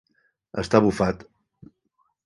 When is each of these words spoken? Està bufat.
Està 0.63 0.81
bufat. 0.87 1.23